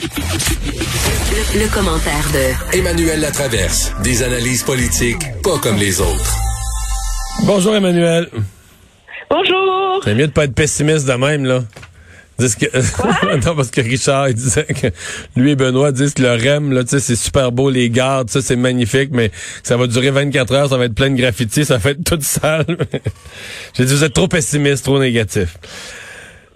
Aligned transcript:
Le, 0.00 1.60
le 1.60 1.74
commentaire 1.74 2.24
de 2.32 2.78
Emmanuel 2.78 3.20
Latraverse. 3.20 3.92
Des 4.04 4.22
analyses 4.22 4.62
politiques 4.62 5.24
pas 5.42 5.58
comme 5.58 5.76
les 5.76 6.00
autres. 6.00 6.36
Bonjour 7.44 7.74
Emmanuel. 7.74 8.28
Bonjour. 9.28 10.00
C'est 10.04 10.14
mieux 10.14 10.28
de 10.28 10.32
pas 10.32 10.44
être 10.44 10.54
pessimiste 10.54 11.08
de 11.08 11.14
même, 11.14 11.44
là. 11.44 11.64
Dis 12.38 12.54
que... 12.54 12.66
non, 13.44 13.56
parce 13.56 13.72
que 13.72 13.80
Richard, 13.80 14.28
il 14.28 14.34
disait 14.36 14.66
que 14.66 14.86
lui 15.34 15.50
et 15.52 15.56
Benoît 15.56 15.90
disent 15.90 16.14
que 16.14 16.22
le 16.22 16.30
REM, 16.30 16.72
là, 16.72 16.84
tu 16.84 16.90
sais, 16.90 17.00
c'est 17.00 17.16
super 17.16 17.50
beau, 17.50 17.68
les 17.68 17.90
gardes, 17.90 18.30
ça, 18.30 18.40
c'est 18.40 18.54
magnifique, 18.54 19.10
mais 19.12 19.32
ça 19.64 19.76
va 19.76 19.88
durer 19.88 20.10
24 20.10 20.54
heures, 20.54 20.68
ça 20.68 20.76
va 20.76 20.84
être 20.84 20.94
plein 20.94 21.10
de 21.10 21.20
graffitis, 21.20 21.64
ça 21.64 21.78
va 21.78 21.90
être 21.90 22.04
toute 22.04 22.22
sale. 22.22 22.66
J'ai 23.74 23.84
dit, 23.84 23.92
vous 23.92 24.04
êtes 24.04 24.14
trop 24.14 24.28
pessimiste, 24.28 24.84
trop 24.84 25.00
négatif. 25.00 25.56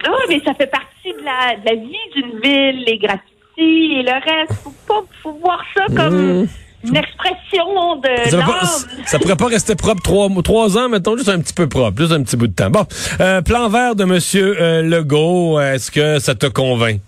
Ah, 0.04 0.10
mais 0.28 0.40
ça 0.44 0.54
fait 0.54 0.68
partie 0.68 1.12
de 1.12 1.24
la, 1.24 1.56
de 1.56 1.64
la 1.64 1.74
vie 1.74 2.12
d'une 2.14 2.40
ville, 2.40 2.84
les 2.86 2.98
graffitis 2.98 3.31
et 3.58 4.02
le 4.02 4.12
reste. 4.12 4.62
Faut 4.62 4.74
pas, 4.88 5.02
faut 5.22 5.32
voir 5.32 5.62
ça 5.76 5.84
comme 5.94 6.46
une 6.84 6.96
expression 6.96 7.96
de 7.96 8.28
Ça, 8.30 8.38
pas- 8.38 9.06
ça 9.06 9.18
pourrait 9.18 9.36
pas 9.36 9.46
rester 9.46 9.76
propre 9.76 10.02
trois, 10.02 10.28
trois 10.42 10.76
ans, 10.78 10.88
mettons, 10.88 11.16
juste 11.16 11.28
un 11.28 11.40
petit 11.40 11.54
peu 11.54 11.68
propre, 11.68 11.96
juste 11.98 12.12
un 12.12 12.22
petit 12.22 12.36
bout 12.36 12.48
de 12.48 12.54
temps. 12.54 12.70
Bon, 12.70 12.84
euh, 13.20 13.40
plan 13.42 13.68
vert 13.68 13.94
de 13.94 14.04
Monsieur 14.04 14.60
euh, 14.60 14.82
Legault, 14.82 15.60
est-ce 15.60 15.90
que 15.90 16.18
ça 16.18 16.34
te 16.34 16.46
convainc? 16.46 17.00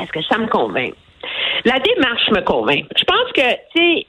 Est-ce 0.00 0.10
que 0.12 0.22
ça 0.28 0.38
me 0.38 0.46
convainc? 0.48 0.94
La 1.64 1.78
démarche 1.80 2.30
me 2.30 2.40
convainc. 2.42 2.84
Je 2.96 3.04
pense 3.04 3.32
que, 3.34 3.40
tu 3.74 3.78
sais, 3.78 4.06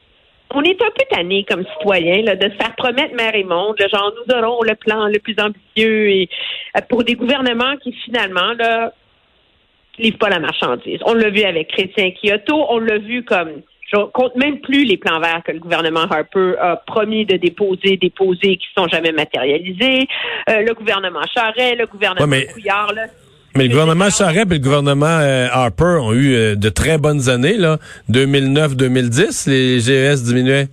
on 0.52 0.62
est 0.64 0.82
un 0.82 0.90
peu 0.96 1.04
tanné 1.12 1.46
comme 1.48 1.64
citoyen 1.78 2.24
là, 2.24 2.36
de 2.36 2.50
se 2.50 2.56
faire 2.56 2.76
promettre 2.76 3.14
mer 3.16 3.36
et 3.36 3.44
monde, 3.44 3.76
le 3.80 3.88
genre 3.88 4.12
nous 4.28 4.36
aurons 4.36 4.64
le 4.64 4.74
plan 4.76 5.06
le 5.08 5.20
plus 5.20 5.36
ambitieux 5.40 6.10
et 6.10 6.30
euh, 6.78 6.82
pour 6.90 7.04
des 7.04 7.14
gouvernements 7.14 7.76
qui 7.84 7.94
finalement 8.06 8.54
là 8.58 8.92
livrent 10.00 10.18
pas 10.18 10.30
la 10.30 10.40
marchandise. 10.40 11.00
On 11.06 11.14
l'a 11.14 11.30
vu 11.30 11.42
avec 11.44 11.68
Chrétien 11.70 12.12
Kyoto, 12.12 12.66
on 12.70 12.80
l'a 12.80 12.98
vu 12.98 13.24
comme 13.24 13.62
je 13.92 13.98
compte 14.14 14.36
même 14.36 14.60
plus 14.62 14.84
les 14.86 14.98
plans 14.98 15.20
verts 15.20 15.42
que 15.46 15.52
le 15.52 15.60
gouvernement 15.60 16.02
Harper 16.02 16.54
a 16.62 16.76
promis 16.76 17.26
de 17.26 17.38
déposer, 17.38 17.98
déposer, 17.98 18.58
qui 18.58 18.68
sont 18.78 18.88
jamais 18.88 19.12
matérialisés. 19.12 20.08
Euh, 20.50 20.62
le 20.62 20.74
gouvernement 20.76 21.22
Charest, 21.34 21.76
le 21.80 21.88
gouvernement 21.88 22.22
Ouais, 22.22 22.28
mais- 22.46 22.54
Couillard, 22.54 22.94
là. 22.94 23.06
Mais 23.56 23.64
le 23.64 23.70
gouvernement 23.72 24.12
Charest 24.12 24.46
et 24.52 24.56
le 24.56 24.60
gouvernement 24.60 25.08
euh, 25.08 25.48
Harper 25.52 25.98
ont 26.04 26.14
eu 26.14 26.36
euh, 26.36 26.56
de 26.56 26.70
très 26.70 27.00
bonnes 27.00 27.30
années, 27.30 27.58
là. 27.58 27.80
2009-2010, 28.12 29.50
les 29.50 29.80
GES 29.80 30.24
diminuaient. 30.24 30.68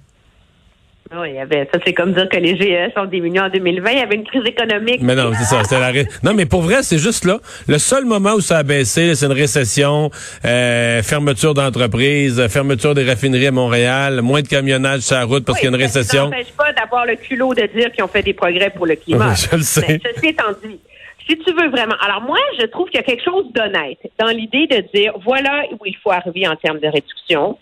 Oui, 1.14 1.28
il 1.30 1.34
y 1.36 1.38
avait, 1.38 1.68
ça 1.72 1.78
c'est 1.86 1.92
comme 1.92 2.12
dire 2.14 2.28
que 2.28 2.36
les 2.36 2.56
GES 2.56 2.92
ont 2.96 3.04
diminué 3.04 3.38
en 3.38 3.48
2020. 3.48 3.90
Il 3.92 3.98
y 3.98 4.00
avait 4.02 4.16
une 4.16 4.24
crise 4.24 4.42
économique. 4.44 5.00
Mais 5.02 5.14
non, 5.14 5.30
c'est 5.38 5.44
ça, 5.44 5.62
c'est 5.62 5.78
la 5.78 5.92
ré- 5.92 6.06
Non, 6.24 6.34
mais 6.34 6.46
pour 6.46 6.62
vrai, 6.62 6.82
c'est 6.82 6.98
juste 6.98 7.24
là. 7.24 7.38
Le 7.68 7.78
seul 7.78 8.04
moment 8.04 8.32
où 8.34 8.40
ça 8.40 8.58
a 8.58 8.62
baissé, 8.64 9.14
c'est 9.14 9.26
une 9.26 9.32
récession, 9.32 10.10
euh, 10.44 11.02
fermeture 11.02 11.54
d'entreprises, 11.54 12.40
euh, 12.40 12.48
fermeture 12.48 12.94
des 12.94 13.04
raffineries 13.04 13.46
à 13.46 13.52
Montréal, 13.52 14.20
moins 14.22 14.42
de 14.42 14.48
camionnage 14.48 15.00
sur 15.02 15.14
la 15.16 15.24
route 15.24 15.44
parce 15.44 15.58
Oui, 15.58 15.60
qu'il 15.60 15.70
y 15.70 15.72
a 15.72 15.76
une 15.76 15.82
récession. 15.82 16.24
Ça 16.24 16.30
n'empêche 16.30 16.52
pas 16.56 16.72
d'avoir 16.72 17.06
le 17.06 17.14
culot 17.14 17.54
de 17.54 17.66
dire 17.72 17.92
qu'ils 17.92 18.02
ont 18.02 18.08
fait 18.08 18.22
des 18.22 18.34
progrès 18.34 18.70
pour 18.70 18.86
le 18.86 18.96
climat. 18.96 19.28
Oui, 19.30 19.46
je 19.50 19.56
le 19.56 19.62
sais. 19.62 19.84
Mais 19.88 20.00
ceci 20.12 20.26
étant 20.30 20.50
dit, 20.64 20.80
si 21.28 21.38
tu 21.38 21.52
veux 21.52 21.68
vraiment. 21.70 21.94
Alors, 22.04 22.22
moi, 22.22 22.38
je 22.60 22.66
trouve 22.66 22.88
qu'il 22.88 22.96
y 23.00 23.02
a 23.04 23.06
quelque 23.06 23.24
chose 23.24 23.44
d'honnête 23.54 23.98
dans 24.18 24.28
l'idée 24.28 24.66
de 24.66 24.82
dire 24.92 25.12
voilà 25.24 25.62
où 25.72 25.78
il 25.86 25.96
faut 26.02 26.10
arriver 26.10 26.48
en 26.48 26.56
termes 26.56 26.80
de 26.80 26.86
réduction. 26.88 27.56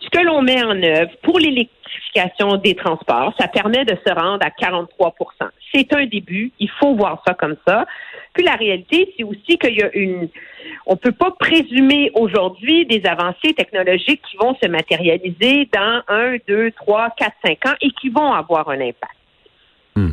Ce 0.00 0.08
que 0.10 0.24
l'on 0.24 0.40
met 0.42 0.62
en 0.62 0.80
œuvre 0.82 1.10
pour 1.22 1.38
des 2.62 2.74
transports, 2.74 3.34
ça 3.38 3.48
permet 3.48 3.84
de 3.84 3.96
se 4.06 4.12
rendre 4.12 4.44
à 4.44 4.50
43% 4.50 5.48
C'est 5.74 5.92
un 5.92 6.06
début. 6.06 6.52
Il 6.58 6.70
faut 6.70 6.94
voir 6.94 7.22
ça 7.26 7.34
comme 7.34 7.56
ça. 7.66 7.86
Puis 8.32 8.44
la 8.44 8.54
réalité, 8.54 9.12
c'est 9.16 9.24
aussi 9.24 9.58
qu'il 9.58 9.76
y 9.78 9.82
a 9.82 9.90
une. 9.94 10.28
On 10.86 10.96
peut 10.96 11.12
pas 11.12 11.30
présumer 11.30 12.10
aujourd'hui 12.14 12.86
des 12.86 13.04
avancées 13.06 13.54
technologiques 13.54 14.22
qui 14.30 14.36
vont 14.36 14.54
se 14.62 14.68
matérialiser 14.68 15.68
dans 15.72 16.02
un, 16.08 16.36
deux, 16.46 16.70
trois, 16.72 17.10
quatre, 17.16 17.36
cinq 17.44 17.66
ans 17.66 17.74
et 17.80 17.90
qui 18.00 18.08
vont 18.08 18.32
avoir 18.32 18.68
un 18.68 18.80
impact 18.80 19.12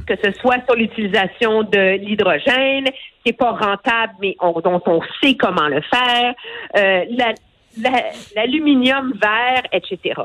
que 0.08 0.14
ce 0.24 0.31
soit 0.40 0.64
sur 0.66 0.75
l'utilisation 0.75 1.64
de 1.64 1.97
l'hydrogène, 1.97 2.85
qui 2.85 3.28
n'est 3.28 3.34
pas 3.34 3.52
rentable, 3.52 4.14
mais 4.22 4.34
on- 4.40 4.58
dont 4.62 4.81
on 4.85 5.02
sait 5.22 5.35
comment 5.35 5.68
le 5.68 5.81
faire, 5.81 6.34
euh, 6.78 7.03
la- 7.09 7.34
l'aluminium 8.35 9.13
vert, 9.22 9.63
etc. 9.72 10.16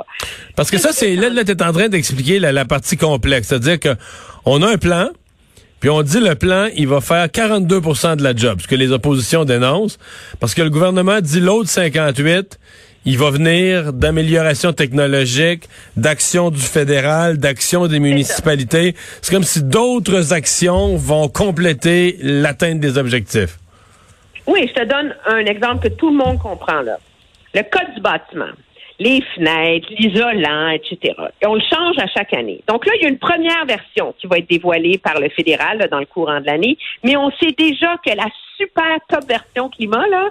Parce 0.57 0.71
que 0.71 0.79
ça, 0.79 0.93
c'est 0.93 1.17
là, 1.17 1.29
là 1.29 1.45
tu 1.45 1.53
es 1.53 1.63
en 1.63 1.73
train 1.73 1.89
d'expliquer 1.89 2.39
la, 2.39 2.53
la 2.53 2.65
partie 2.65 2.97
complexe. 2.97 3.49
C'est-à-dire 3.49 3.81
que 3.81 3.97
on 4.45 4.63
a 4.63 4.69
un 4.71 4.79
plan, 4.79 5.09
puis 5.81 5.91
on 5.91 6.03
dit 6.03 6.21
le 6.21 6.35
plan, 6.35 6.69
il 6.75 6.89
va 6.89 7.01
faire 7.01 7.27
42% 7.27 8.17
de 8.17 8.23
la 8.23 8.35
job, 8.35 8.61
ce 8.61 8.67
que 8.67 8.75
les 8.75 8.93
oppositions 8.93 9.45
dénoncent, 9.45 9.99
parce 10.41 10.55
que 10.55 10.63
le 10.63 10.71
gouvernement 10.71 11.21
dit 11.21 11.41
l'autre 11.41 11.69
58, 11.69 12.59
il 13.05 13.17
va 13.17 13.31
venir 13.31 13.93
d'amélioration 13.93 14.73
technologique, 14.73 15.69
d'action 15.97 16.51
du 16.51 16.61
fédéral, 16.61 17.39
d'action 17.39 17.87
des 17.87 18.01
municipalités. 18.01 18.95
C'est 19.23 19.33
comme 19.33 19.45
si 19.45 19.63
d'autres 19.63 20.33
actions 20.33 20.97
vont 20.97 21.29
compléter 21.29 22.19
l'atteinte 22.21 22.81
des 22.81 22.99
objectifs. 22.99 23.59
Oui, 24.47 24.69
je 24.69 24.83
te 24.83 24.87
donne 24.87 25.15
un 25.27 25.45
exemple 25.47 25.89
que 25.89 25.95
tout 25.95 26.11
le 26.11 26.17
monde 26.17 26.39
comprend 26.39 26.83
là. 26.83 26.99
Le 27.55 27.63
code 27.63 27.95
du 27.95 28.01
bâtiment, 28.01 28.51
les 28.99 29.23
fenêtres, 29.35 29.89
l'isolant, 29.99 30.69
etc. 30.71 31.15
Et 31.41 31.47
on 31.47 31.55
le 31.55 31.61
change 31.61 31.97
à 31.99 32.07
chaque 32.09 32.35
année. 32.35 32.61
Donc 32.67 32.85
là, 32.87 32.93
il 32.97 33.03
y 33.03 33.07
a 33.07 33.09
une 33.09 33.19
première 33.19 33.65
version 33.67 34.15
qui 34.19 34.27
va 34.27 34.39
être 34.39 34.49
dévoilée 34.51 34.99
par 34.99 35.19
le 35.21 35.29
fédéral 35.31 35.79
là, 35.79 35.87
dans 35.89 36.01
le 36.01 36.07
courant 36.07 36.41
de 36.41 36.47
l'année, 36.47 36.77
mais 37.05 37.17
on 37.17 37.31
sait 37.33 37.53
déjà 37.57 37.97
que 38.05 38.11
la 38.15 38.27
super 38.57 38.99
top 39.09 39.25
version 39.29 39.69
climat, 39.71 40.07
là, 40.09 40.29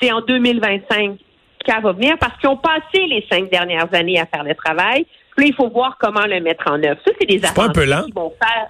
c'est 0.00 0.10
en 0.12 0.20
2025 0.22 1.18
qu'elle 1.64 1.82
va 1.82 1.92
venir 1.92 2.16
parce 2.18 2.38
qu'ils 2.38 2.48
ont 2.48 2.56
passé 2.56 3.04
les 3.06 3.26
cinq 3.30 3.50
dernières 3.50 3.92
années 3.94 4.18
à 4.20 4.26
faire 4.26 4.44
le 4.44 4.54
travail. 4.54 5.04
Puis 5.36 5.46
là, 5.46 5.50
il 5.50 5.54
faut 5.54 5.68
voir 5.68 5.96
comment 6.00 6.24
le 6.26 6.40
mettre 6.40 6.64
en 6.70 6.82
œuvre. 6.82 7.00
Ça, 7.06 7.12
c'est 7.20 7.26
des 7.26 7.38
pas 7.40 7.64
un 7.64 7.68
peu 7.70 7.84
lent? 7.84 8.04
qui 8.04 8.12
vont 8.12 8.32
faire. 8.40 8.68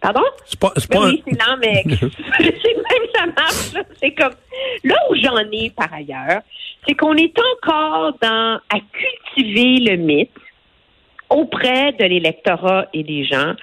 Pardon? 0.00 0.22
C'est 0.44 0.58
pas, 0.58 0.72
c'est 0.76 0.90
pas 0.90 0.98
un- 0.98 1.10
oui, 1.10 1.22
c'est 1.26 1.38
lent, 1.38 1.56
mais 1.60 1.82
c'est 2.38 2.74
même 2.76 3.08
ça 3.14 3.26
marche. 3.26 3.72
là. 3.74 3.82
C'est 4.00 4.12
comme 4.12 4.32
là 4.84 4.96
où 5.10 5.14
j'en 5.16 5.38
ai 5.52 5.70
par 5.70 5.92
ailleurs, 5.92 6.42
c'est 6.86 6.94
qu'on 6.94 7.14
est 7.14 7.34
encore 7.38 8.12
dans 8.20 8.60
à 8.70 8.78
cultiver 8.92 9.90
le 9.90 9.96
mythe 9.96 10.30
auprès 11.30 11.92
de 11.92 12.04
l'électorat 12.04 12.86
et 12.92 13.02
des 13.02 13.24
gens 13.24 13.54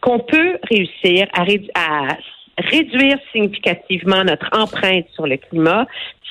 qu'on 0.00 0.20
peut 0.20 0.58
réussir 0.70 1.26
à, 1.32 1.44
rédu- 1.44 1.70
à 1.74 2.16
réduire 2.58 3.18
significativement 3.32 4.24
notre 4.24 4.48
empreinte 4.52 5.06
sur 5.14 5.26
le 5.26 5.36
climat 5.36 5.86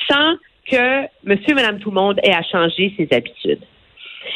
sans 0.10 0.36
que 0.70 1.04
monsieur, 1.24 1.54
madame, 1.54 1.80
tout 1.80 1.90
le 1.90 1.96
monde 1.96 2.20
ait 2.24 2.34
à 2.34 2.42
changer 2.44 2.94
ses 2.98 3.08
habitudes. 3.16 3.62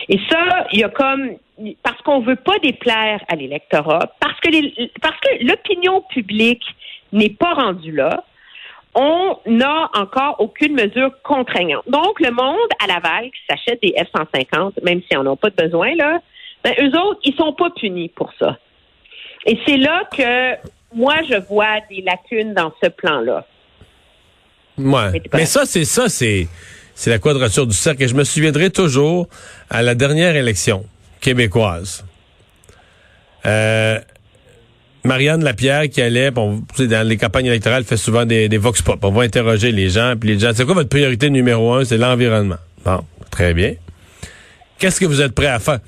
Et 0.07 0.19
ça, 0.29 0.67
il 0.71 0.79
y 0.79 0.83
a 0.83 0.89
comme 0.89 1.37
parce 1.83 1.99
qu'on 2.03 2.19
veut 2.21 2.35
pas 2.35 2.57
déplaire 2.59 3.21
à 3.27 3.35
l'électorat, 3.35 4.13
parce 4.19 4.39
que 4.39 4.49
parce 5.01 5.19
que 5.19 5.43
l'opinion 5.43 6.01
publique 6.13 6.63
n'est 7.11 7.31
pas 7.31 7.53
rendue 7.53 7.91
là, 7.91 8.23
on 9.01 9.37
n'a 9.45 9.89
encore 9.93 10.35
aucune 10.39 10.73
mesure 10.73 11.11
contraignante. 11.23 11.83
Donc, 11.87 12.19
le 12.19 12.31
monde 12.31 12.57
à 12.83 12.87
Laval 12.87 13.31
qui 13.31 13.39
s'achète 13.49 13.81
des 13.81 13.93
F-150, 13.97 14.83
même 14.83 15.01
s'ils 15.07 15.17
n'en 15.17 15.31
ont 15.31 15.37
pas 15.37 15.49
de 15.49 15.55
besoin, 15.55 15.95
là, 15.95 16.19
ben, 16.65 16.73
eux 16.81 16.99
autres, 16.99 17.21
ils 17.23 17.33
sont 17.35 17.53
pas 17.53 17.69
punis 17.69 18.09
pour 18.09 18.29
ça. 18.37 18.57
Et 19.45 19.57
c'est 19.65 19.77
là 19.77 20.03
que 20.15 20.67
moi, 20.93 21.15
je 21.29 21.35
vois 21.47 21.79
des 21.89 22.01
lacunes 22.01 22.53
dans 22.53 22.73
ce 22.83 22.89
plan-là. 22.89 23.45
Ouais. 24.77 25.21
Mais 25.33 25.45
ça, 25.45 25.65
c'est 25.65 25.85
ça, 25.85 26.09
c'est 26.09 26.49
c'est 26.93 27.09
la 27.09 27.19
quadrature 27.19 27.65
du 27.65 27.75
cercle. 27.75 28.03
Et 28.03 28.09
je 28.09 28.15
me 28.15 28.25
souviendrai 28.25 28.69
toujours 28.69 29.29
à 29.69 29.81
la 29.81 29.95
dernière 29.95 30.35
élection 30.35 30.85
québécoise. 31.21 32.03
Euh, 33.45 33.99
Marianne 35.03 35.43
Lapierre 35.43 35.89
qui 35.89 36.01
allait, 36.01 36.31
bon, 36.31 36.61
dans 36.77 37.07
les 37.07 37.17
campagnes 37.17 37.45
électorales, 37.45 37.83
fait 37.83 37.97
souvent 37.97 38.25
des, 38.25 38.49
des 38.49 38.57
vox 38.57 38.81
pop. 38.81 38.99
On 39.03 39.11
va 39.11 39.23
interroger 39.23 39.71
les 39.71 39.89
gens, 39.89 40.15
puis 40.19 40.29
les 40.29 40.39
gens, 40.39 40.51
c'est 40.53 40.65
quoi 40.65 40.73
votre 40.73 40.89
priorité 40.89 41.29
numéro 41.29 41.73
un? 41.73 41.85
C'est 41.85 41.97
l'environnement. 41.97 42.57
Bon, 42.83 43.01
très 43.31 43.53
bien. 43.53 43.75
Qu'est-ce 44.77 44.99
que 44.99 45.05
vous 45.05 45.21
êtes 45.21 45.33
prêt 45.33 45.47
à 45.47 45.59
faire? 45.59 45.79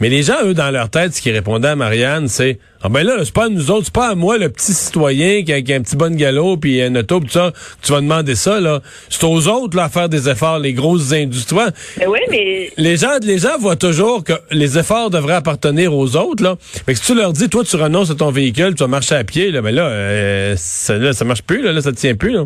Mais 0.00 0.08
les 0.08 0.22
gens, 0.22 0.34
eux, 0.44 0.54
dans 0.54 0.70
leur 0.70 0.90
tête, 0.90 1.14
ce 1.14 1.22
qu'ils 1.22 1.32
répondaient 1.32 1.68
à 1.68 1.76
Marianne, 1.76 2.28
c'est 2.28 2.58
Ah 2.82 2.88
ben 2.88 3.04
là, 3.04 3.16
c'est 3.24 3.32
pas 3.32 3.44
à 3.44 3.48
nous 3.48 3.70
autres, 3.70 3.84
c'est 3.86 3.94
pas 3.94 4.08
à 4.10 4.14
moi, 4.14 4.36
le 4.38 4.48
petit 4.50 4.72
citoyen 4.72 5.42
qui 5.44 5.52
a, 5.52 5.62
qui 5.62 5.72
a 5.72 5.76
un 5.76 5.82
petit 5.82 5.96
bon 5.96 6.14
galop 6.16 6.56
puis 6.58 6.82
un 6.82 6.94
auto, 6.96 7.20
pis 7.20 7.26
tout 7.28 7.32
ça, 7.32 7.52
tu 7.82 7.92
vas 7.92 8.00
demander 8.00 8.34
ça, 8.34 8.60
là. 8.60 8.80
C'est 9.08 9.24
aux 9.24 9.48
autres, 9.48 9.76
là, 9.76 9.84
à 9.84 9.88
faire 9.88 10.08
des 10.08 10.28
efforts, 10.28 10.58
les 10.58 10.72
grosses 10.72 11.12
industries. 11.12 11.56
Mais 11.98 12.06
oui, 12.06 12.18
mais 12.30 12.70
Les 12.76 12.96
gens, 12.96 13.12
les 13.22 13.38
gens 13.38 13.56
voient 13.58 13.76
toujours 13.76 14.24
que 14.24 14.32
les 14.50 14.78
efforts 14.78 15.10
devraient 15.10 15.34
appartenir 15.34 15.94
aux 15.94 16.16
autres, 16.16 16.42
là. 16.42 16.56
Mais 16.86 16.94
si 16.94 17.02
tu 17.06 17.14
leur 17.14 17.32
dis, 17.32 17.48
toi, 17.48 17.62
tu 17.64 17.76
renonces 17.76 18.10
à 18.10 18.14
ton 18.14 18.30
véhicule, 18.30 18.74
tu 18.74 18.82
vas 18.82 18.88
marcher 18.88 19.14
à 19.14 19.24
pied, 19.24 19.50
là, 19.50 19.62
ben 19.62 19.74
là, 19.74 19.86
euh, 19.86 20.54
ça, 20.58 20.98
là, 20.98 21.12
ça 21.12 21.24
marche 21.24 21.42
plus, 21.42 21.62
là, 21.62 21.72
là, 21.72 21.80
ça 21.80 21.92
tient 21.92 22.14
plus, 22.14 22.32
là. 22.32 22.44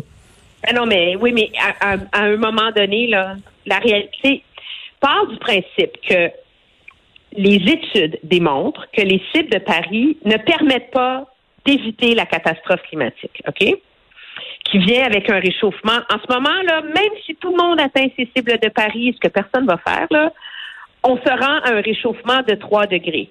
Ah 0.69 0.73
non, 0.73 0.85
mais 0.85 1.15
oui, 1.19 1.31
mais 1.33 1.49
à, 1.81 1.93
à- 1.93 1.97
à 2.11 2.21
un 2.25 2.37
moment 2.37 2.71
donné, 2.75 3.07
là, 3.07 3.35
la 3.65 3.77
réalité 3.79 4.43
part 4.99 5.25
du 5.27 5.37
principe 5.37 5.91
que 6.07 6.29
les 7.37 7.55
études 7.55 8.19
démontrent 8.23 8.87
que 8.91 9.01
les 9.01 9.21
cibles 9.33 9.49
de 9.49 9.59
Paris 9.59 10.17
ne 10.25 10.37
permettent 10.37 10.91
pas 10.91 11.25
d'éviter 11.65 12.15
la 12.15 12.25
catastrophe 12.25 12.81
climatique. 12.83 13.41
OK? 13.47 13.77
qui 14.69 14.79
vient 14.79 15.05
avec 15.05 15.29
un 15.29 15.39
réchauffement. 15.39 15.99
En 16.13 16.19
ce 16.19 16.33
moment, 16.33 16.61
là, 16.63 16.81
même 16.81 17.13
si 17.25 17.35
tout 17.35 17.51
le 17.51 17.57
monde 17.57 17.79
atteint 17.79 18.07
ses 18.17 18.29
cibles 18.35 18.59
de 18.61 18.69
Paris, 18.69 19.15
ce 19.15 19.27
que 19.27 19.31
personne 19.31 19.65
va 19.65 19.77
faire, 19.77 20.07
là, 20.11 20.31
on 21.03 21.17
se 21.17 21.29
rend 21.29 21.59
à 21.63 21.71
un 21.71 21.81
réchauffement 21.81 22.41
de 22.47 22.55
3 22.55 22.87
degrés. 22.87 23.29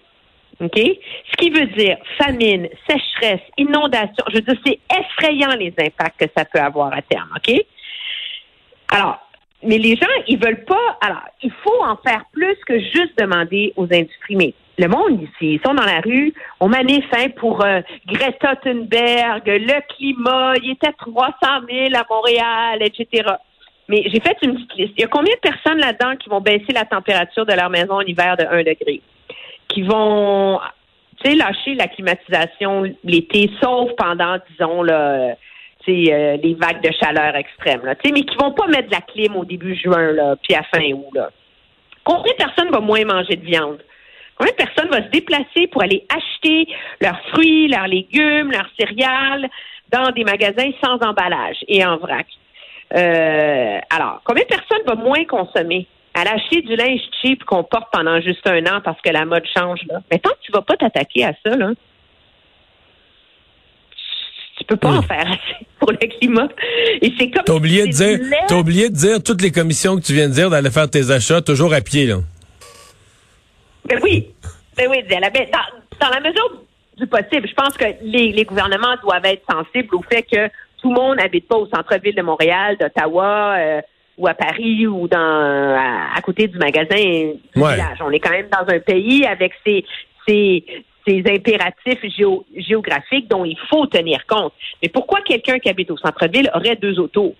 OK? 0.60 0.78
Ce 0.78 1.36
qui 1.36 1.50
veut 1.50 1.66
dire 1.66 1.98
famine, 2.16 2.68
sécheresse, 2.88 3.42
inondation. 3.58 4.24
Je 4.30 4.36
veux 4.36 4.40
dire, 4.40 4.56
c'est 4.64 4.78
effrayant 4.98 5.54
les 5.56 5.74
impacts 5.78 6.18
que 6.18 6.30
ça 6.34 6.44
peut 6.46 6.60
avoir 6.60 6.94
à 6.94 7.02
terme. 7.02 7.28
OK? 7.36 7.54
Alors, 8.88 9.25
mais 9.66 9.78
les 9.78 9.96
gens, 9.96 10.06
ils 10.28 10.38
veulent 10.38 10.64
pas. 10.64 10.98
Alors, 11.00 11.22
il 11.42 11.52
faut 11.62 11.82
en 11.82 11.96
faire 11.96 12.24
plus 12.32 12.56
que 12.66 12.78
juste 12.78 13.18
demander 13.18 13.72
aux 13.76 13.84
industries. 13.84 14.36
Mais 14.36 14.54
le 14.78 14.88
monde 14.88 15.22
ici, 15.22 15.54
ils 15.54 15.60
sont 15.64 15.74
dans 15.74 15.84
la 15.84 16.00
rue, 16.00 16.34
on 16.60 16.68
manifeste 16.68 17.14
hein, 17.14 17.28
pour 17.36 17.64
euh, 17.64 17.80
Greta 18.06 18.56
Thunberg, 18.56 19.42
le 19.46 19.94
climat, 19.94 20.54
il 20.62 20.72
était 20.72 20.92
300 20.92 21.32
000 21.68 21.88
à 21.94 22.04
Montréal, 22.10 22.78
etc. 22.82 23.26
Mais 23.88 24.02
j'ai 24.06 24.20
fait 24.20 24.36
une 24.42 24.54
petite 24.54 24.74
liste. 24.74 24.92
Il 24.96 25.02
y 25.02 25.04
a 25.04 25.08
combien 25.08 25.34
de 25.34 25.40
personnes 25.40 25.78
là-dedans 25.78 26.16
qui 26.16 26.28
vont 26.28 26.40
baisser 26.40 26.72
la 26.72 26.84
température 26.84 27.46
de 27.46 27.52
leur 27.52 27.70
maison 27.70 27.94
en 27.94 28.00
hiver 28.00 28.36
de 28.36 28.44
1 28.44 28.58
degré? 28.64 29.00
Qui 29.68 29.82
vont, 29.82 30.60
tu 31.22 31.30
sais, 31.30 31.36
lâcher 31.36 31.74
la 31.74 31.88
climatisation 31.88 32.84
l'été, 33.04 33.50
sauf 33.62 33.90
pendant, 33.96 34.38
disons, 34.50 34.82
là, 34.82 35.36
euh, 35.88 36.36
les 36.42 36.54
vagues 36.54 36.82
de 36.82 36.90
chaleur 37.00 37.36
extrêmes, 37.36 37.82
mais 38.04 38.22
qui 38.22 38.36
vont 38.36 38.52
pas 38.52 38.66
mettre 38.66 38.88
de 38.88 38.94
la 38.94 39.00
clim 39.00 39.36
au 39.36 39.44
début 39.44 39.74
juin, 39.76 40.36
puis 40.42 40.54
à 40.54 40.62
fin 40.64 40.84
août. 40.92 41.10
Là. 41.14 41.30
Combien 42.04 42.32
de 42.32 42.36
personnes 42.36 42.70
vont 42.70 42.82
moins 42.82 43.04
manger 43.04 43.36
de 43.36 43.44
viande? 43.44 43.78
Combien 44.36 44.52
de 44.52 44.56
personnes 44.56 44.88
vont 44.90 45.04
se 45.04 45.10
déplacer 45.10 45.66
pour 45.72 45.82
aller 45.82 46.06
acheter 46.08 46.68
leurs 47.00 47.20
fruits, 47.30 47.68
leurs 47.68 47.88
légumes, 47.88 48.52
leurs 48.52 48.68
céréales 48.78 49.48
dans 49.90 50.10
des 50.12 50.24
magasins 50.24 50.70
sans 50.84 50.98
emballage 51.04 51.56
et 51.68 51.84
en 51.84 51.96
vrac? 51.96 52.26
Euh, 52.94 53.78
alors, 53.90 54.20
combien 54.24 54.44
de 54.44 54.48
personnes 54.48 54.82
vont 54.86 55.02
moins 55.02 55.24
consommer? 55.24 55.86
À 56.14 56.20
acheter 56.20 56.62
du 56.62 56.76
linge 56.76 57.00
cheap 57.20 57.44
qu'on 57.44 57.62
porte 57.62 57.88
pendant 57.92 58.20
juste 58.20 58.46
un 58.46 58.64
an 58.66 58.80
parce 58.82 59.00
que 59.02 59.10
la 59.10 59.26
mode 59.26 59.44
change. 59.54 59.80
Mais 60.10 60.18
tant 60.18 60.30
que 60.30 60.40
tu 60.42 60.52
vas 60.52 60.62
pas 60.62 60.76
t'attaquer 60.76 61.24
à 61.24 61.32
ça, 61.44 61.56
là, 61.56 61.72
peux 64.66 64.76
pas 64.76 64.90
en 64.90 65.02
faire 65.02 65.26
assez 65.26 65.66
pour 65.78 65.90
le 65.92 65.98
climat. 66.18 66.48
Et 67.00 67.12
c'est 67.18 67.30
comme. 67.30 67.44
T'as 67.44 67.54
oublié 67.54 67.86
de 67.86 67.92
dire, 67.92 68.18
t'as 68.48 68.56
oublié 68.56 68.88
de 68.88 68.94
dire 68.94 69.22
toutes 69.22 69.42
les 69.42 69.50
commissions 69.52 69.96
que 69.96 70.02
tu 70.02 70.12
viens 70.12 70.28
de 70.28 70.34
dire 70.34 70.50
d'aller 70.50 70.70
faire 70.70 70.90
tes 70.90 71.10
achats 71.10 71.40
toujours 71.40 71.72
à 71.72 71.80
pied, 71.80 72.06
là. 72.06 72.16
Ben 73.88 74.00
oui. 74.02 74.28
Ben 74.76 74.88
oui, 74.90 75.02
dans, 75.08 76.10
la 76.10 76.20
mesure 76.20 76.62
du 76.98 77.06
possible, 77.06 77.48
je 77.48 77.54
pense 77.54 77.76
que 77.76 77.84
les, 78.02 78.44
gouvernements 78.44 78.96
doivent 79.02 79.24
être 79.24 79.42
sensibles 79.50 79.94
au 79.94 80.02
fait 80.02 80.22
que 80.22 80.48
tout 80.82 80.92
le 80.92 81.00
monde 81.00 81.16
n'habite 81.16 81.48
pas 81.48 81.56
au 81.56 81.66
centre-ville 81.66 82.14
de 82.14 82.22
Montréal, 82.22 82.76
d'Ottawa, 82.78 83.56
euh, 83.58 83.80
ou 84.18 84.26
à 84.26 84.34
Paris, 84.34 84.86
ou 84.86 85.08
dans 85.08 85.18
à, 86.14 86.20
côté 86.20 86.48
du 86.48 86.58
magasin 86.58 86.96
du 86.96 87.38
village. 87.54 87.98
On 88.00 88.10
est 88.10 88.20
quand 88.20 88.30
même 88.30 88.48
dans 88.50 88.74
un 88.74 88.80
pays 88.80 89.24
avec 89.24 89.52
ses, 89.64 89.84
ses, 90.26 90.64
ces 91.06 91.22
impératifs 91.26 92.00
géographiques 92.56 93.28
dont 93.28 93.44
il 93.44 93.58
faut 93.70 93.86
tenir 93.86 94.26
compte. 94.26 94.52
Mais 94.82 94.88
pourquoi 94.88 95.20
quelqu'un 95.20 95.58
qui 95.58 95.68
habite 95.68 95.90
au 95.90 95.96
centre-ville 95.96 96.50
aurait 96.54 96.76
deux 96.76 96.98
autos? 96.98 97.34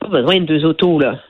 Pas 0.00 0.08
besoin 0.08 0.40
de 0.40 0.44
deux 0.44 0.64
autos, 0.64 0.98
là. 0.98 1.20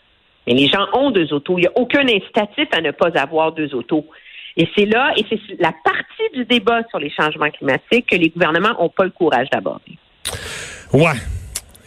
Mais 0.46 0.54
les 0.54 0.68
gens 0.68 0.86
ont 0.92 1.10
deux 1.10 1.32
autos. 1.32 1.58
Il 1.58 1.62
n'y 1.62 1.66
a 1.66 1.72
aucun 1.74 2.06
incitatif 2.06 2.68
à 2.72 2.80
ne 2.80 2.92
pas 2.92 3.10
avoir 3.18 3.52
deux 3.52 3.74
autos. 3.74 4.06
Et 4.56 4.68
c'est 4.74 4.86
là, 4.86 5.12
et 5.16 5.24
c'est 5.28 5.38
la 5.60 5.72
partie 5.84 6.34
du 6.34 6.44
débat 6.46 6.80
sur 6.88 6.98
les 6.98 7.10
changements 7.10 7.50
climatiques 7.50 8.06
que 8.10 8.16
les 8.16 8.30
gouvernements 8.30 8.72
n'ont 8.80 8.88
pas 8.88 9.04
le 9.04 9.10
courage 9.10 9.48
d'aborder. 9.50 9.98
Ouais. 10.92 11.12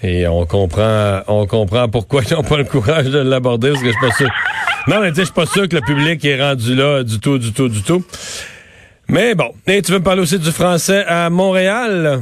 Et 0.03 0.27
on 0.27 0.45
comprend, 0.45 1.21
on 1.27 1.47
comprend 1.47 1.89
pourquoi 1.89 2.21
ils 2.23 2.33
n'ont 2.33 2.43
pas 2.43 2.57
le 2.57 2.65
courage 2.65 3.09
de 3.09 3.19
l'aborder, 3.19 3.71
parce 3.71 3.81
que 3.81 3.87
je 3.87 3.91
suis 3.91 4.07
pas 4.07 4.15
sûr. 4.15 4.29
Non, 4.87 5.01
mais 5.01 5.11
tu 5.11 5.21
je 5.21 5.25
suis 5.25 5.33
pas 5.33 5.45
sûr 5.45 5.67
que 5.67 5.75
le 5.75 5.81
public 5.81 6.23
est 6.23 6.39
rendu 6.39 6.75
là 6.75 7.03
du 7.03 7.19
tout, 7.19 7.37
du 7.37 7.51
tout, 7.51 7.69
du 7.69 7.81
tout. 7.81 8.03
Mais 9.09 9.33
bon, 9.33 9.51
tu 9.65 9.91
veux 9.91 9.97
me 9.97 10.03
parler 10.03 10.21
aussi 10.21 10.37
du 10.37 10.51
français 10.51 11.03
à 11.07 11.31
Montréal? 11.31 12.21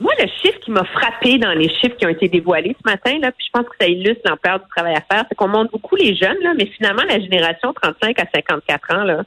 Moi, 0.00 0.12
le 0.18 0.26
chiffre 0.40 0.58
qui 0.60 0.70
m'a 0.70 0.84
frappé 0.84 1.38
dans 1.38 1.52
les 1.52 1.68
chiffres 1.68 1.96
qui 1.96 2.06
ont 2.06 2.08
été 2.08 2.28
dévoilés 2.28 2.74
ce 2.82 2.90
matin, 2.90 3.18
là, 3.20 3.30
puis 3.30 3.46
je 3.46 3.50
pense 3.52 3.68
que 3.68 3.76
ça 3.78 3.86
illustre 3.86 4.22
l'ampleur 4.24 4.58
du 4.60 4.64
travail 4.74 4.94
à 4.94 5.02
faire, 5.02 5.26
c'est 5.28 5.34
qu'on 5.34 5.48
montre 5.48 5.70
beaucoup 5.70 5.96
les 5.96 6.16
jeunes, 6.16 6.38
là, 6.42 6.54
mais 6.56 6.64
finalement, 6.64 7.02
la 7.06 7.20
génération 7.20 7.74
35 7.74 8.18
à 8.18 8.24
54 8.34 8.94
ans, 8.94 9.04
là, 9.04 9.22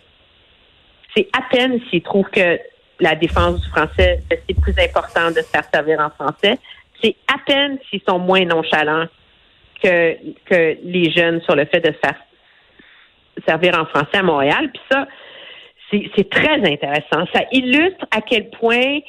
c'est 1.16 1.28
à 1.38 1.44
peine 1.56 1.80
s'ils 1.90 2.02
trouvent 2.02 2.30
que 2.32 2.60
la 3.00 3.14
défense 3.14 3.62
du 3.62 3.70
français, 3.70 4.22
c'est 4.30 4.60
plus 4.60 4.76
important 4.80 5.30
de 5.30 5.38
se 5.38 5.50
faire 5.50 5.66
servir 5.72 6.00
en 6.00 6.10
français. 6.10 6.58
C'est 7.02 7.16
à 7.32 7.38
peine 7.46 7.78
s'ils 7.90 8.02
sont 8.08 8.20
moins 8.20 8.44
nonchalants 8.44 9.06
que, 9.84 10.16
que 10.46 10.78
les 10.84 11.12
jeunes 11.12 11.42
sur 11.42 11.56
le 11.56 11.66
fait 11.66 11.80
de 11.80 11.94
se 11.94 12.00
faire 12.00 12.16
servir 13.48 13.80
en 13.80 13.86
français 13.86 14.18
à 14.18 14.24
Montréal. 14.24 14.72
Puis 14.74 14.82
ça, 14.92 15.08
c'est 15.92 16.30
très 16.30 16.56
intéressant. 16.56 17.26
Ça 17.34 17.44
illustre 17.52 18.06
à 18.12 18.22
quel 18.22 18.50
point 18.50 19.00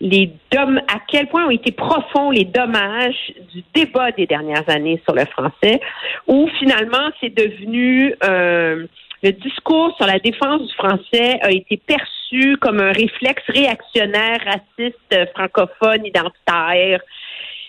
les 0.00 0.30
à 0.52 0.98
quel 1.08 1.28
point 1.28 1.46
ont 1.46 1.50
été 1.50 1.72
profonds 1.72 2.30
les 2.30 2.44
dommages 2.44 3.32
du 3.52 3.62
débat 3.74 4.10
des 4.12 4.26
dernières 4.26 4.68
années 4.68 5.00
sur 5.04 5.14
le 5.14 5.24
français, 5.26 5.80
où 6.26 6.48
finalement 6.58 7.10
c'est 7.20 7.34
devenu 7.34 8.14
euh, 8.24 8.86
le 9.22 9.32
discours 9.32 9.94
sur 9.96 10.06
la 10.06 10.18
défense 10.18 10.62
du 10.66 10.74
français 10.74 11.38
a 11.40 11.50
été 11.50 11.78
perçu 11.78 12.56
comme 12.60 12.80
un 12.80 12.92
réflexe 12.92 13.42
réactionnaire, 13.48 14.38
raciste, 14.44 15.30
francophone, 15.34 16.04
identitaire. 16.04 17.00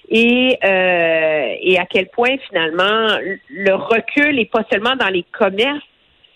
Et, 0.10 0.60
euh, 0.64 1.56
et 1.62 1.80
à 1.80 1.86
quel 1.86 2.10
point 2.10 2.36
finalement 2.50 3.08
le 3.50 3.74
recul 3.74 4.38
est 4.38 4.52
pas 4.52 4.64
seulement 4.72 4.96
dans 4.96 5.10
les 5.10 5.24
commerces, 5.32 5.82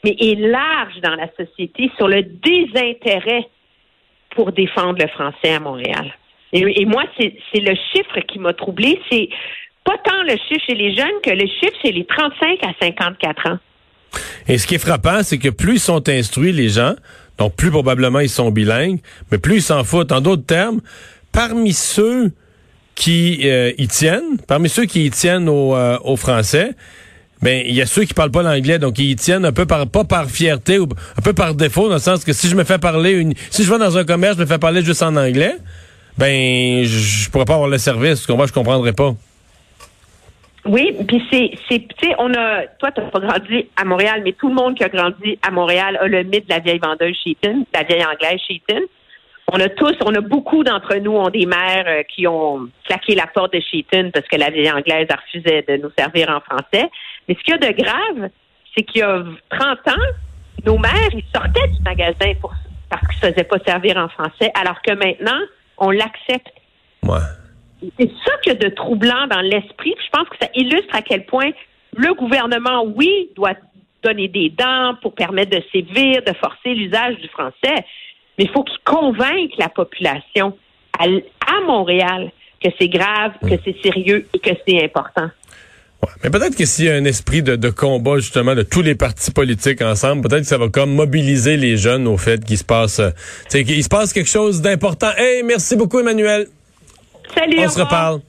mais 0.04 0.16
est 0.19 0.40
large 0.40 1.00
dans 1.04 1.16
la 1.16 1.28
société 1.36 1.92
sur 1.98 2.07
le 2.07 2.24
désintérêt 2.24 3.48
pour 4.36 4.51
défendre 4.51 5.00
le 5.00 5.07
français 5.07 5.54
à 5.54 5.60
Montréal. 5.60 6.13
Et, 6.51 6.86
moi, 6.86 7.04
c'est 7.18 7.60
le 7.60 7.75
chiffre 7.92 8.19
qui 8.28 8.40
m'a 8.40 8.54
troublé. 8.54 9.00
C'est 9.12 9.30
pas 9.84 9.98
tant 10.04 10.24
le 10.24 10.36
chiffre 10.48 10.66
chez 10.68 10.75
les 10.75 10.96
jeunes 10.96 11.22
que 11.24 11.30
le 11.30 11.48
chiffre 11.48 11.78
chez 11.84 11.92
les 11.92 12.06
35 12.06 12.63
à 12.63 12.74
54 12.81 13.50
ans. 13.51 13.57
Et 14.48 14.57
ce 14.57 14.66
qui 14.66 14.75
est 14.75 14.80
frappant, 14.80 15.22
c'est 15.22 15.38
que 15.38 15.50
plus 15.50 15.75
ils 15.75 15.80
sont 15.80 16.10
instruits, 16.10 16.51
les 16.51 16.69
gens, 16.69 16.96
donc 17.38 17.56
plus 17.56 17.69
probablement 17.69 18.19
ils 18.19 18.30
sont 18.30 18.50
bilingues, 18.50 19.00
mais 19.31 19.38
plus 19.38 19.57
ils 19.57 19.62
s'en 19.62 19.84
foutent. 19.84 20.12
En 20.12 20.22
d'autres 20.22 20.46
termes, 20.46 20.81
parmi 21.31 21.74
ceux 21.74 22.31
qui 22.96 23.42
euh, 23.44 23.72
y 23.78 23.88
tiennent, 23.88 24.38
parmi 24.48 24.69
ceux 24.69 24.86
qui 24.86 25.06
y 25.06 25.10
tiennent 25.12 25.48
au, 25.48 25.75
euh, 25.75 25.98
au 26.04 26.16
français, 26.16 26.72
ben 27.41 27.63
il 27.65 27.74
y 27.74 27.81
a 27.81 27.86
ceux 27.86 28.03
qui 28.03 28.13
parlent 28.13 28.31
pas 28.31 28.43
l'anglais, 28.43 28.79
donc 28.79 29.00
ils 29.00 29.12
y 29.12 29.15
tiennent 29.15 29.46
un 29.46 29.51
peu 29.51 29.65
par 29.65 29.88
pas 29.88 30.03
par 30.03 30.29
fierté 30.29 30.77
ou 30.79 30.88
un 31.17 31.22
peu 31.22 31.34
par 31.34 31.55
défaut, 31.55 31.88
dans 31.88 31.96
le 31.96 32.00
sens 32.00 32.25
que 32.25 32.34
si 32.34 32.48
je 32.50 32.55
me 32.55 32.63
fais 32.63 32.77
parler 32.77 33.12
une, 33.12 33.34
si 33.50 33.63
je 33.63 33.72
vais 33.72 33.79
dans 33.79 33.98
un 33.98 34.03
commerce, 34.03 34.36
je 34.36 34.41
me 34.41 34.46
fais 34.46 34.58
parler 34.58 34.84
juste 34.84 35.01
en 35.01 35.15
anglais, 35.15 35.55
ben 36.17 36.84
je, 36.84 37.29
pourrais 37.29 37.46
pas 37.46 37.53
avoir 37.53 37.69
le 37.69 37.77
service, 37.77 38.25
qu'on 38.25 38.46
je 38.46 38.53
comprendrais 38.53 38.93
pas. 38.93 39.13
Oui, 40.65 40.93
puis 41.08 41.24
c'est, 41.31 41.51
c'est, 41.69 41.79
tu 41.79 42.10
sais, 42.10 42.15
on 42.19 42.34
a, 42.34 42.67
toi, 42.79 42.91
t'as 42.91 43.03
pas 43.03 43.19
grandi 43.19 43.67
à 43.77 43.86
Montréal, 43.86 44.22
mais 44.25 44.34
tout 44.34 44.50
le 44.50 44.55
monde 44.55 44.75
qui 44.75 44.84
a 44.84 44.89
grandi 44.89 45.39
à 45.41 45.51
Montréal 45.51 45.98
a 46.01 46.08
le 46.08 46.24
mythe 46.24 46.48
de 46.48 46.53
la 46.53 46.60
vieille 46.60 46.79
vendeuse 46.79 47.15
Sheeton, 47.24 47.65
la 47.74 47.84
vieille 47.84 48.03
anglaise 48.05 48.39
Sheeton. 48.46 48.81
On 49.51 49.60
a 49.60 49.69
tous, 49.69 49.96
on 50.05 50.13
a 50.13 50.22
beaucoup 50.22 50.63
d'entre 50.63 50.96
nous 50.98 51.13
ont 51.13 51.29
des 51.29 51.48
mères 51.48 51.86
euh, 51.88 52.03
qui 52.03 52.27
ont 52.27 52.69
claqué 52.86 53.15
la 53.15 53.25
porte 53.25 53.53
de 53.53 53.60
Sheeton 53.60 54.12
parce 54.13 54.27
que 54.27 54.36
la 54.36 54.51
vieille 54.51 54.69
anglaise 54.69 55.08
refusait 55.10 55.65
de 55.67 55.77
nous 55.77 55.89
servir 55.98 56.29
en 56.29 56.39
français. 56.39 56.88
Mais 57.29 57.36
ce 57.36 57.43
qu'il 57.43 57.53
y 57.53 57.65
a 57.65 57.71
de 57.71 57.81
grave, 57.81 58.29
c'est 58.75 58.83
qu'il 58.83 59.01
y 59.01 59.03
a 59.03 59.24
30 59.51 59.88
ans, 59.88 60.05
nos 60.65 60.79
mères, 60.79 61.13
ils 61.13 61.24
sortaient 61.33 61.67
du 61.67 61.81
magasin 61.83 62.33
pour, 62.41 62.53
parce 62.89 63.01
qu'ils 63.07 63.19
ne 63.19 63.27
se 63.27 63.33
faisaient 63.33 63.43
pas 63.43 63.59
servir 63.59 63.98
en 63.98 64.09
français, 64.09 64.51
alors 64.59 64.81
que 64.81 64.93
maintenant, 64.93 65.39
on 65.77 65.91
l'accepte. 65.91 66.51
Ouais. 67.03 67.19
C'est 67.98 68.12
ça 68.25 68.31
qu'il 68.41 68.53
y 68.53 68.55
a 68.55 68.59
de 68.59 68.74
troublant 68.74 69.27
dans 69.27 69.41
l'esprit. 69.41 69.95
Je 70.03 70.09
pense 70.09 70.27
que 70.27 70.38
ça 70.41 70.50
illustre 70.55 70.93
à 70.95 71.03
quel 71.03 71.25
point 71.25 71.51
le 71.95 72.13
gouvernement, 72.15 72.83
oui, 72.83 73.29
doit 73.36 73.53
donner 74.03 74.27
des 74.27 74.50
dents 74.50 74.95
pour 75.01 75.13
permettre 75.13 75.51
de 75.51 75.63
sévir, 75.71 76.24
de 76.25 76.33
forcer 76.33 76.74
l'usage 76.74 77.17
du 77.17 77.27
français, 77.29 77.86
mais 78.38 78.45
il 78.45 78.50
faut 78.50 78.63
qu'il 78.63 78.79
convainque 78.86 79.55
la 79.57 79.69
population 79.69 80.57
à, 80.98 81.07
Montréal 81.65 82.31
que 82.63 82.69
c'est 82.79 82.88
grave, 82.88 83.33
que 83.41 83.55
c'est 83.63 83.81
sérieux 83.81 84.27
et 84.33 84.39
que 84.39 84.51
c'est 84.65 84.83
important. 84.83 85.29
Ouais, 86.01 86.10
mais 86.24 86.29
peut-être 86.29 86.56
que 86.56 86.65
s'il 86.65 86.86
y 86.86 86.89
a 86.89 86.96
un 86.96 87.06
esprit 87.06 87.44
de, 87.44 87.70
combat 87.70 88.18
justement 88.18 88.56
de 88.56 88.63
tous 88.63 88.82
les 88.82 88.96
partis 88.96 89.32
politiques 89.32 89.82
ensemble, 89.82 90.27
peut-être 90.27 90.44
que 90.44 90.48
ça 90.48 90.58
va 90.58 90.70
comme 90.70 90.94
mobiliser 90.94 91.58
les 91.58 91.77
jeunes 91.77 92.08
au 92.08 92.18
fait 92.18 92.44
qu'il 92.44 92.58
se 92.58 92.63
passe, 92.63 93.00
euh, 93.00 93.12
qu'il 93.50 93.84
se 93.84 93.89
passe 93.89 94.13
quelque 94.13 94.29
chose 94.29 94.62
d'important. 94.62 95.12
Hey, 95.18 95.44
merci 95.44 95.75
beaucoup 95.75 96.00
Emmanuel. 96.00 96.48
Salut. 97.36 97.60
On 97.60 97.70
se 97.70 97.79
reparle. 97.79 98.22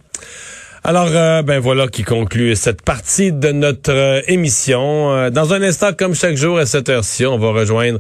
Alors, 0.83 1.09
euh, 1.11 1.43
ben 1.43 1.61
voilà 1.61 1.89
qui 1.89 2.05
conclut 2.05 2.57
cette 2.57 2.81
partie 2.81 3.33
de 3.33 3.53
notre 3.53 3.93
euh, 3.93 4.23
émission. 4.29 5.13
Euh, 5.13 5.31
dans 5.31 5.53
un 5.53 5.61
instant, 5.63 5.93
comme 5.93 6.15
chaque 6.15 6.37
jour 6.37 6.59
à 6.59 6.65
cette 6.65 6.89
heure-ci, 6.89 7.27
on 7.27 7.39
va 7.39 7.51
rejoindre 7.51 7.99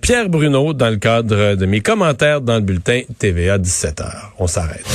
Pierre 0.00 0.28
Bruno 0.28 0.72
dans 0.72 0.90
le 0.90 0.96
cadre 0.96 1.56
de 1.56 1.66
mes 1.66 1.80
commentaires 1.80 2.40
dans 2.40 2.56
le 2.56 2.60
bulletin 2.60 3.02
TVA 3.18 3.58
17h. 3.58 4.06
On 4.38 4.46
s'arrête. 4.46 4.86